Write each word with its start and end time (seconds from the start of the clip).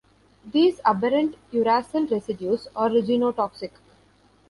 These 0.51 0.79
aberrant 0.83 1.35
uracil 1.53 2.09
residues 2.09 2.67
are 2.75 2.89
genotoxic. 2.89 3.73